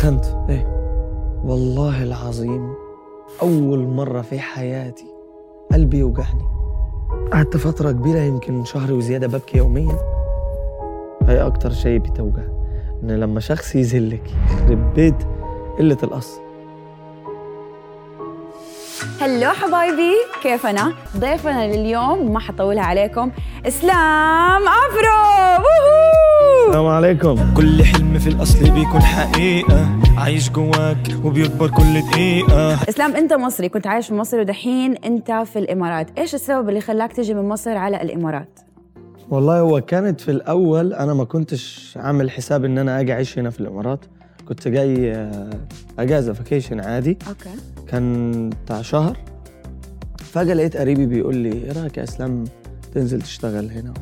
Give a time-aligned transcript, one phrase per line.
[0.00, 0.66] سخنت إيه.
[1.44, 2.74] والله العظيم
[3.42, 5.06] أول مرة في حياتي
[5.72, 6.48] قلبي يوجعني.
[7.32, 9.98] قعدت فترة كبيرة يمكن شهر وزيادة ببكي يوميا.
[11.22, 12.42] هي أكتر شيء بتوجع
[13.02, 15.16] إن لما شخص يذلك يخرب بيت
[15.78, 16.40] قلة الأصل
[19.20, 23.30] هلو حبايبي كيف أنا؟ ضيفنا لليوم ما حطولها عليكم.
[23.66, 25.99] إسلام افرو ووهو
[26.68, 27.54] السلام عليكم.
[27.54, 29.88] كل حلم في الأصل بيكون حقيقة.
[30.16, 32.74] عايش جواك وبيكبر كل دقيقة.
[32.88, 36.18] إسلام أنت مصري كنت عايش في مصر ودحين أنت في الإمارات.
[36.18, 38.60] إيش السبب اللي خلاك تجي من مصر على الإمارات؟
[39.30, 43.50] والله هو كانت في الأول أنا ما كنتش عامل حساب إن أنا أجي أعيش هنا
[43.50, 44.04] في الإمارات.
[44.48, 45.50] كنت جاي آه،
[45.98, 47.18] أجازة vacation عادي.
[47.28, 47.50] أوكي.
[47.88, 49.16] كان بتاع شهر.
[50.18, 52.44] فجأة لقيت قريبي بيقول لي إيه رأيك يا إسلام
[52.94, 53.94] تنزل تشتغل هنا؟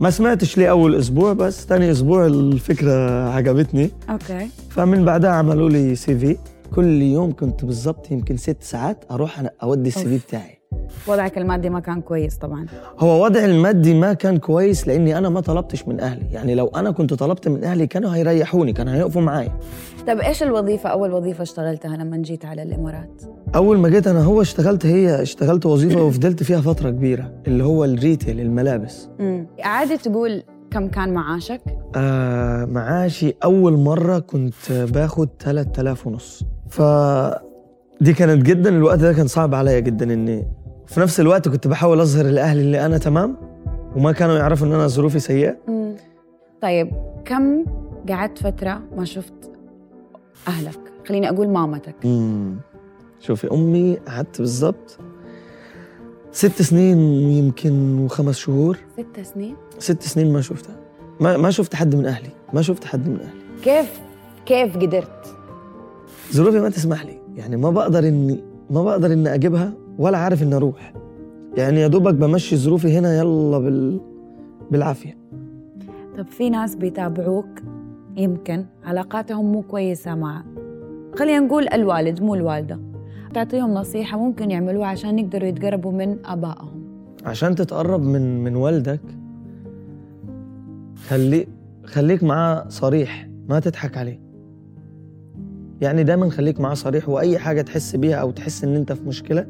[0.00, 3.90] ما سمعتش ليه أول أسبوع بس تاني أسبوع الفكرة عجبتني.
[4.10, 4.48] أوكي.
[4.70, 6.36] فمن بعدها عملوا لي CV
[6.74, 10.18] كل يوم كنت بالظبط يمكن ست ساعات أروح أنا أودي ال CV.
[10.18, 10.59] بتاعي.
[11.06, 12.66] وضعك المادي ما كان كويس طبعا.
[12.98, 16.26] هو وضعي المادي ما كان كويس لأني أنا ما طلبتش من أهلي.
[16.32, 19.52] يعني لو أنا كنت طلبت من أهلي كانوا هيريحوني كانوا هيقفوا معايا.
[20.06, 23.22] طب إيش الوظيفة أول وظيفة اشتغلتها لما جيت على الإمارات؟
[23.54, 27.84] أول ما جيت أنا هو اشتغلت هي اشتغلت وظيفة وفضلت فيها فترة كبيرة اللي هو
[27.84, 29.08] الريتيل الملابس.
[29.20, 31.60] امم عادي تقول كم كان معاشك؟
[31.96, 36.42] آه معاشي أول مرة كنت باخد 3000 ونص.
[36.68, 36.82] ف
[38.00, 40.46] دي كانت جدا الوقت ده كان صعب عليا جدا إني
[40.90, 43.36] في نفس الوقت كنت بحاول أظهر لأهلي إن أنا تمام
[43.96, 45.56] وما كانوا يعرفوا إن أنا ظروفي سيئة.
[45.68, 45.96] مم.
[46.62, 46.92] طيب
[47.24, 47.64] كم
[48.08, 49.32] قعدت فترة ما شفت
[50.48, 51.94] أهلك؟ خليني أقول مامتك.
[52.04, 52.56] امم
[53.20, 54.98] شوفي أمي قعدت بالظبط
[56.32, 56.98] ست سنين
[57.30, 58.78] يمكن وخمس شهور.
[58.98, 60.76] ست سنين؟ ست سنين ما شفتها.
[61.20, 62.30] ما ما شفت حد من أهلي.
[62.52, 63.40] ما شفت حد من أهلي.
[63.62, 64.00] كيف
[64.46, 65.36] كيف قدرت؟
[66.32, 67.18] ظروفي ما تسمح لي.
[67.36, 70.92] يعني ما بقدر إني ما بقدر إني أجيبها ولا عارف إني أروح.
[71.56, 74.00] يعني يا دوبك بمشي ظروفي هنا يلا بال
[74.70, 75.16] بالعافية.
[76.18, 77.48] طب في ناس بيتابعوك؟
[78.16, 80.44] يمكن علاقاتهم مو كويسة مع
[81.16, 82.78] خلينا نقول الوالد مو الوالدة.
[83.34, 86.82] تعطيهم نصيحة ممكن يعملوها عشان يقدروا يتقربوا من آبائهم.
[87.24, 89.00] عشان تتقرب من من والدك
[91.08, 91.46] خلي
[91.84, 94.20] خليك معاه صريح ما تضحك عليه.
[95.80, 99.46] يعني دايما خليك معاه صريح وأي حاجة تحس بيها أو تحس إن أنت في مشكلة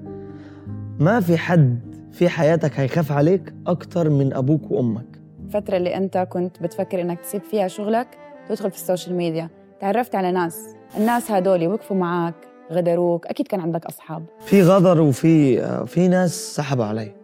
[1.01, 1.81] ما في حد
[2.13, 5.07] في حياتك هيخاف عليك أكتر من أبوك وأمك.
[5.47, 8.07] الفترة اللي أنت كنت بتفكر إنك تسيب فيها شغلك
[8.49, 9.49] تدخل في السوشيال ميديا.
[9.81, 10.75] تعرفت على ناس.
[10.97, 12.35] الناس هدول وقفوا معاك
[12.73, 13.27] غدروك.
[13.27, 14.25] أكيد كان عندك أصحاب.
[14.41, 17.15] في غدر وفي في ناس سحبوا عليا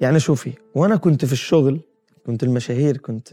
[0.00, 1.80] يعني شوفي وأنا كنت في الشغل
[2.26, 3.28] كنت المشاهير كنت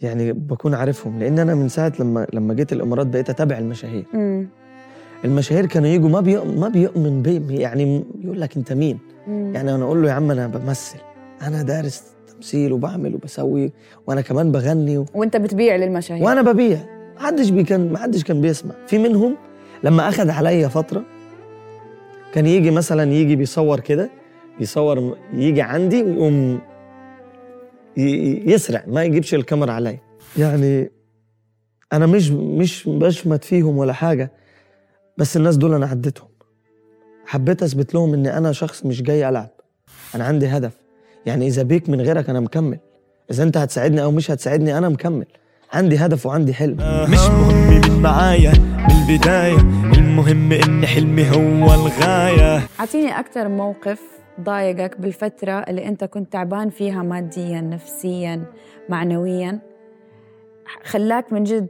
[0.00, 1.18] يعني بكون عارفهم.
[1.18, 4.04] لأن أنا من ساعة لما لما جيت الإمارات بقيت أتابع المشاهير.
[5.24, 8.98] المشاهير كانوا يجوا ما بيؤمن ما بيؤمن بي يعني يقول لك انت مين؟
[9.28, 10.96] يعني أنا أقول له يا عم أنا بمثل
[11.42, 12.02] أنا دارس
[12.34, 13.72] تمثيل وبعمل وبسوي
[14.06, 15.04] وأنا كمان بغني و...
[15.14, 16.24] وأنت بتبيع للمشاهير.
[16.24, 16.78] وأنا ببيع.
[17.14, 18.74] ما حدش بي كان ما حدش كان بيسمع.
[18.86, 19.36] في منهم
[19.84, 21.02] لما أخذ عليا فترة
[22.34, 24.10] كان يجي مثلا يجي بيصور كده
[24.60, 26.60] يصور يجي عندي ويقوم
[28.46, 29.98] يسرع ما يجيبش الكاميرا عليا.
[30.38, 30.90] يعني
[31.92, 34.32] أنا مش مش بشمت فيهم ولا حاجة.
[35.20, 36.28] بس الناس دول أنا عديتهم.
[37.26, 39.48] حبيت أثبت لهم إن أنا شخص مش جاي ألعب.
[40.14, 40.72] أنا عندي هدف.
[41.26, 42.78] يعني إذا بيك من غيرك أنا مكمل.
[43.30, 45.26] إذا أنت هتساعدني أو مش هتساعدني أنا مكمل.
[45.72, 46.76] عندي هدف وعندي حلم.
[47.10, 49.60] مش مهم مين معايا من البداية.
[49.98, 52.62] المهم إن حلمي هو الغاية.
[52.80, 54.00] أعطيني أكثر موقف
[54.40, 58.44] ضايقك بالفترة اللي أنت كنت تعبان فيها ماديا نفسيا
[58.88, 59.58] معنويا؟
[60.84, 61.68] خلاك من جد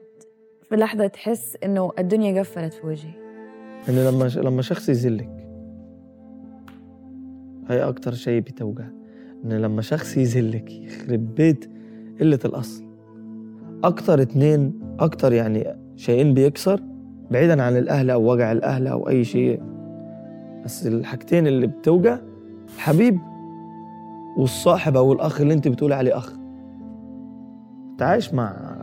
[0.69, 3.30] في لحظة تحس إنه الدنيا قفلت في وجهي.
[3.89, 5.47] إن لما لما شخص يذلك
[7.69, 8.85] هي أكتر شيء بتوجع.
[9.45, 11.71] إن لما شخص يذلك يخرب بيت
[12.21, 12.85] قلة الأصل.
[13.85, 16.81] أكتر اتنين أكتر يعني شيئين بيكسر
[17.31, 19.63] بعيدا عن الأهل أو وجع الأهل أو أي شيء.
[20.65, 22.19] بس الحاجتين اللي بتوجع
[22.75, 23.19] الحبيب
[24.39, 26.33] والصاحب أو الأخ اللي أنت بتقول عليه أخ.
[27.91, 28.77] كنت عايش مع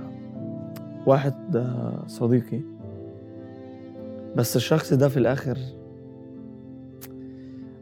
[1.06, 2.77] واحد آه، صديقي.
[4.38, 5.58] بس الشخص ده في الآخر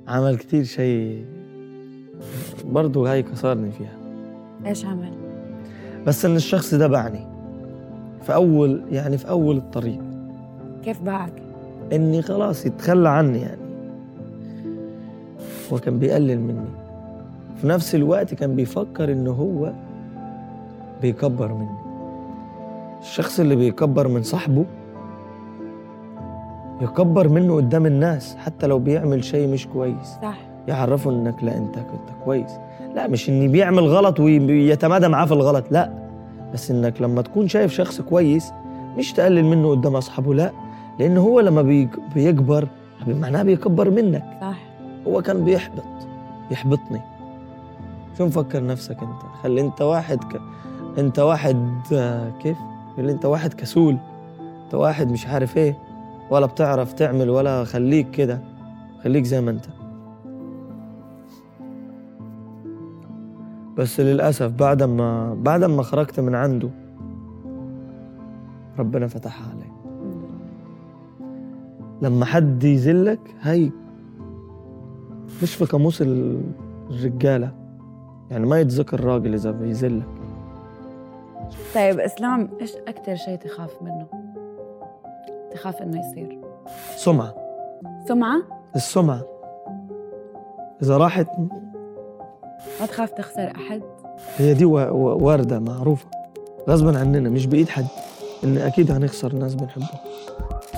[0.08, 1.26] عمل كتير شيء
[2.66, 3.98] برضه هاي كسرني فيها.
[4.66, 5.14] إيش عمل؟
[6.08, 7.28] بس إن الشخص ده باعني.
[8.22, 10.00] في أول يعني في أول الطريق.
[10.84, 11.34] كيف باعك؟
[11.94, 13.62] إني خلاص يتخلى عني يعني.
[15.72, 16.70] هو كان بيقلل مني.
[17.62, 19.74] في نفس الوقت كان بيفكر إنه هو
[21.02, 21.78] بيكبر مني.
[23.00, 24.66] الشخص اللي بيكبر من صاحبه
[26.82, 30.08] يكبر منه قدام الناس حتى لو بيعمل شيء مش كويس.
[30.22, 30.38] صح.
[30.68, 32.52] يعرفه إنك لا أنت كنت كويس.
[32.96, 35.94] لا مش إني بيعمل غلط ويتمادى معاه في الغلط لا.
[36.54, 38.52] بس إنك لما تكون شايف شخص كويس
[38.98, 40.52] مش تقلل منه قدام أصحابه لا.
[41.00, 42.68] لأن هو لما بيك- بيكبر
[43.08, 44.24] معناه بيكبر منك.
[44.42, 44.58] صح.
[45.08, 45.84] هو كان بيحبط
[46.52, 47.02] يحبطني.
[48.18, 50.42] شو مفكر نفسك أنت؟ خلي أنت واحد ك...
[50.98, 52.58] أنت واحد آه، كيف؟
[52.98, 53.98] اللي أنت واحد كسول.
[54.66, 55.78] أنت واحد مش عارف إيه.
[56.32, 58.42] ولا بتعرف تعمل ولا خليك كده
[59.04, 59.66] خليك زي ما انت.
[63.78, 66.70] بس للأسف بعد ما بعد ما خرجت من عنده
[68.80, 69.72] ربنا فتحها علي.
[72.02, 73.72] لما حد يذلك هاي
[75.44, 76.42] مش في قاموس ال-
[76.90, 77.52] الرجالة.
[78.32, 80.08] يعني ما يتذكر راجل إذا بيذلك.
[81.76, 84.25] طيب إسلام إيش أكثر شيء تخاف منه؟
[85.56, 86.40] تخاف إنه يصير.
[86.96, 87.36] سمعة.
[88.08, 88.42] سمعة؟
[88.76, 89.22] السمعة.
[90.82, 91.28] إذا راحت
[92.80, 93.82] ما تخاف تخسر أحد.
[94.38, 96.08] هي دي و- و- واردة معروفة.
[96.70, 97.86] غصبا عننا مش بإيد حد.
[98.44, 99.88] إن أكيد هنخسر ناس بنحبهم.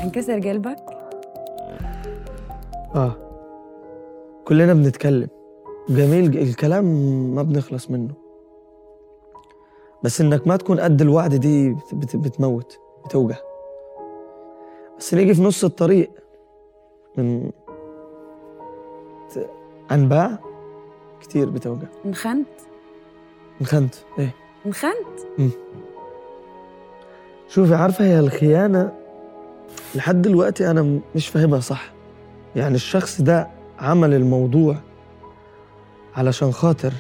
[0.04, 0.80] انكسر قلبك؟
[2.96, 3.16] آه.
[4.48, 5.28] كلنا بنتكلم.
[5.90, 6.86] جميل الكلام
[7.36, 8.14] ما بنخلص منه.
[10.04, 13.36] بس إنك ما تكون قد الوعد دي بت- بت- بتموت بتوجع.
[15.00, 16.12] بس نيجي في نص الطريق
[17.18, 17.52] من
[19.92, 20.40] أنباع
[21.22, 21.88] كتير بتوجع.
[22.06, 22.48] انخنت؟
[23.62, 24.34] انخنت إيه.
[24.66, 25.54] انخنت؟
[27.48, 28.92] شوفي عارفة هي الخيانة
[29.96, 31.92] لحد دلوقتي أنا م- مش فاهمها صح.
[32.56, 33.48] يعني الشخص ده
[33.80, 34.76] عمل الموضوع
[36.16, 36.94] علشان خاطر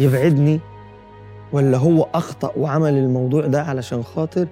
[0.00, 0.60] يبعدني
[1.52, 4.48] ولا هو أخطأ وعمل الموضوع ده علشان خاطر؟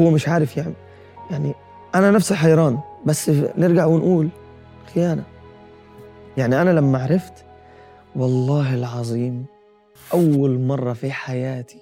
[0.00, 0.72] هو مش عارف يعمل.
[1.30, 1.54] يعني
[1.94, 4.28] أنا نفسي حيران بس نرجع ونقول
[4.94, 5.24] خيانة.
[6.36, 7.44] يعني أنا لما عرفت
[8.16, 9.46] والله العظيم
[10.12, 11.78] أول مرة في حياتي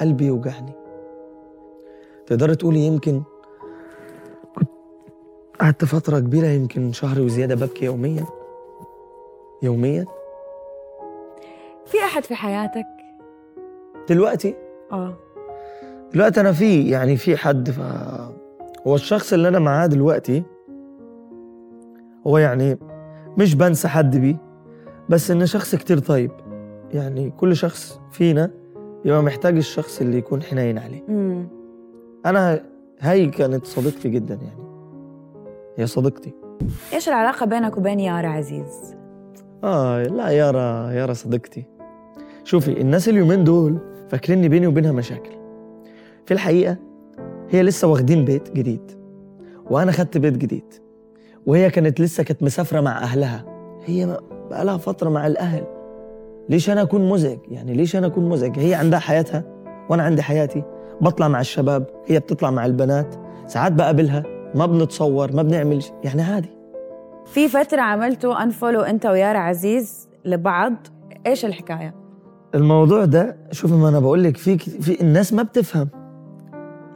[0.00, 0.72] قلبي يوجعني.
[2.26, 3.22] تقدر تقولي يمكن
[4.54, 4.68] كنت
[5.60, 8.26] قعدت فترة كبيرة يمكن شهر وزيادة ببكي يوميا؟
[9.62, 10.06] يوميا؟
[11.86, 12.86] في أحد في حياتك؟
[14.08, 14.54] دلوقتي؟
[14.92, 15.16] آه.
[16.12, 17.80] دلوقتي أنا في يعني في حد ف
[18.86, 20.42] هو الشخص اللي أنا معاه دلوقتي
[22.26, 22.78] هو يعني
[23.38, 24.36] مش بنسى حد بيه
[25.08, 26.30] بس إنه شخص كتير طيب.
[26.90, 28.50] يعني كل شخص فينا
[29.04, 31.02] يبقى محتاج الشخص اللي يكون حنين عليه.
[31.08, 31.48] امم
[32.26, 32.62] أنا
[33.00, 34.62] هاي كانت صديقتي جدا يعني.
[35.76, 36.32] هي صديقتي.
[36.92, 38.96] إيش العلاقة بينك وبين يارا عزيز؟
[39.64, 41.64] آه لا يارا يارا صديقتي.
[42.44, 43.78] شوفي الناس اليومين دول
[44.08, 45.30] فاكريني بيني وبينها مشاكل.
[46.26, 46.76] في الحقيقة
[47.50, 48.92] هي لسه واخدين بيت جديد.
[49.70, 50.74] وأنا خدت بيت جديد.
[51.46, 53.44] وهي كانت لسه كانت مسافرة مع أهلها.
[53.84, 54.18] هي
[54.50, 55.64] بقالها فترة مع الأهل.
[56.48, 59.44] ليش أنا أكون مزعج؟ يعني ليش أنا أكون مزعج؟ هي عندها حياتها
[59.90, 60.62] وأنا عندي حياتي.
[61.00, 63.14] بطلع مع الشباب هي بتطلع مع البنات.
[63.46, 64.22] ساعات بقابلها
[64.54, 66.50] ما بنتصور ما بنعمل يعني عادي.
[67.26, 70.74] في فترة عملتوا انفولو أنت ويارا عزيز لبعض.
[71.26, 71.94] إيش الحكاية؟
[72.54, 75.88] الموضوع ده شوفي ما أنا بقول لك في في الناس ما بتفهم.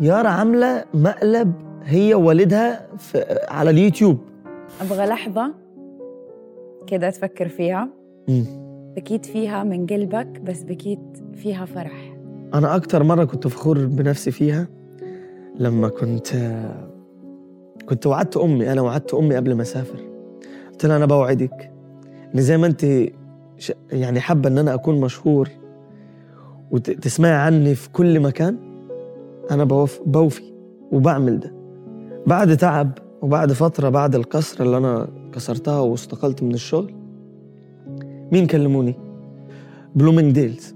[0.00, 1.52] يارا عاملة مقلب
[1.84, 4.18] هي ووالدها في على اليوتيوب.
[4.80, 5.54] أبغى لحظة
[6.86, 7.88] كده تفكر فيها.
[8.28, 8.44] مم.
[8.96, 10.98] بكيت فيها من قلبك بس بكيت
[11.34, 12.16] فيها فرح.
[12.54, 14.66] أنا أكتر مرة كنت فخور بنفسي فيها
[15.58, 16.28] لما كنت
[17.88, 18.72] كنت وعدت أمي.
[18.72, 19.98] أنا وعدت أمي قبل ما أسافر.
[20.70, 21.70] قلت لها أنا بوعدك.
[22.34, 22.86] إن زي ما أنت
[23.92, 25.48] يعني حابة إن أنا أكون مشهور
[26.70, 28.73] وتسمعي عني في كل مكان
[29.50, 30.42] أنا بوف بوفي
[30.92, 31.54] وبعمل ده.
[32.26, 36.94] بعد تعب وبعد فترة بعد الكسره اللي أنا كسرتها واستقلت من الشغل
[38.32, 38.94] مين كلموني؟
[39.94, 40.74] بلومينج ديلز.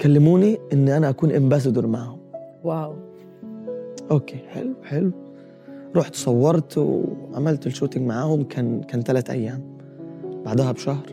[0.00, 2.18] كلموني إن أنا أكون ambassador معاهم.
[2.64, 2.94] wow.
[4.10, 5.10] أوكي حلو حلو.
[5.96, 9.62] رحت صورت وعملت ال shooting معاهم كان كان ثلاث أيام.
[10.44, 11.06] بعدها بشهر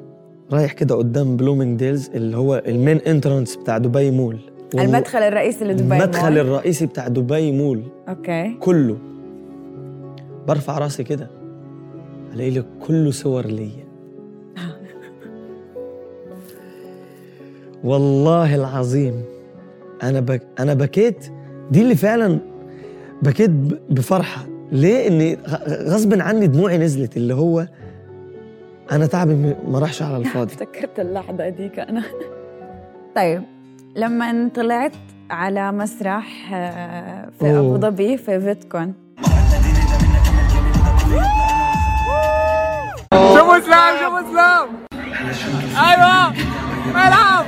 [0.51, 4.39] رايح كده قدام بلومينج ديلز اللي هو ال main entrance بتاع دبي مول.
[4.75, 6.37] المدخل الرئيسي لدبي المدخل مول.
[6.39, 7.83] الرئيسي بتاع دبي مول.
[8.09, 8.57] أوكي.
[8.59, 8.97] كله.
[10.47, 11.27] برفع راسي كده
[12.33, 13.85] ألاقي لك كله صور ليا.
[17.83, 19.23] والله العظيم
[20.03, 21.25] أنا بك أنا بكيت
[21.71, 22.39] دي اللي فعلا
[23.21, 24.45] بكيت ب- بفرحة.
[24.71, 27.67] ليه؟ إني غ- غصب عني دموعي نزلت اللي هو
[28.91, 30.53] أنا تعبي ما راحش على الفاضي.
[30.53, 32.03] افتكرت اللحظة ديك أنا
[33.15, 33.43] طيب.
[33.95, 34.91] لما طلعت
[35.29, 38.93] على مسرح آه، في أبو ظبي في فيتكون.
[43.13, 44.67] شوفوا اسلام شوفوا اسلام
[45.85, 46.33] أيوه.
[46.89, 47.45] ملعب.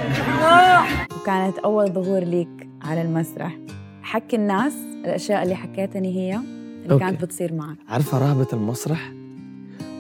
[1.22, 3.58] وكانت أول ظهور ليك على المسرح.
[4.04, 4.74] حكي الناس
[5.06, 7.06] الأشياء اللي حكيتني هي اللي أوكي.
[7.06, 7.78] كانت بتصير معك.
[7.90, 9.12] عارفة رهبه المسرح؟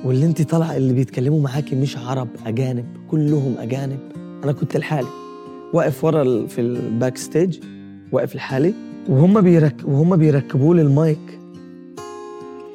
[0.05, 3.99] واللي انت طالعة اللي بيتكلموا معاكي مش عرب أجانب كلهم أجانب.
[4.43, 5.07] أنا كنت لحالي.
[5.73, 7.59] واقف ورا في ال backstage
[8.11, 8.73] واقف لحالي
[9.09, 11.39] وهم بيرك وهم بيركبوا لي المايك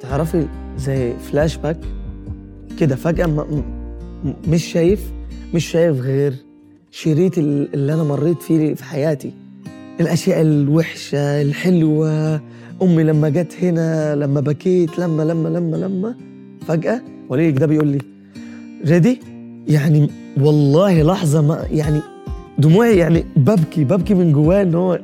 [0.02, 0.46] تعرفي
[0.78, 1.80] زي فلاش باك
[2.80, 3.62] كده فجأة م...
[4.48, 5.12] مش شايف
[5.54, 6.34] مش شايف غير
[6.90, 9.32] شريط ال- اللي أنا مريت فيه في حياتي.
[10.00, 12.40] الأشياء الوحشة الحلوة
[12.82, 16.14] أمي لما جت هنا لما بكيت لما لما لما لما.
[16.66, 17.98] فجأة وليك ده بيقول لي
[18.86, 19.20] ready؟
[19.68, 20.10] يعني
[20.40, 22.00] والله لحظة ما يعني
[22.58, 24.98] دموعي يعني ببكي ببكي من جوايا إن هو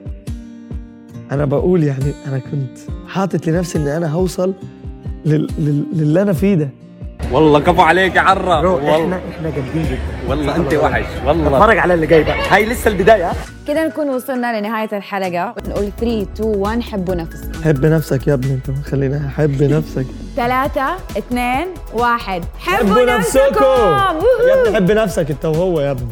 [1.32, 2.78] أنا بقول يعني أنا كنت
[3.08, 4.54] حاطط لنفسي ان أنا هوصل
[5.26, 5.48] لل...
[5.58, 5.84] لل...
[5.92, 6.68] للي أنا فيه ده.
[7.32, 8.70] والله كفو عليك يا عرة.
[8.72, 9.02] والله.
[9.02, 10.28] إحنا إحنا جامدين جدا.
[10.30, 11.04] والله أنت وحش.
[11.26, 11.56] والله.
[11.58, 12.36] اتفرج على اللي جاي بقى.
[12.50, 13.32] هاي لسه البداية.
[13.68, 15.54] كده نكون وصلنا لنهاية الحلقة.
[15.68, 17.62] نقول 3 2 1 حبوا نفسكم.
[17.64, 18.70] حب نفسك يا ابني أنت.
[18.70, 20.06] ما خلينا حب نفسك.
[20.36, 22.44] ثلاثة اثنين واحد.
[22.58, 23.64] حبوا نفسكم.
[24.48, 26.06] يا ابني حب نفسك أنت وهو يا ابني.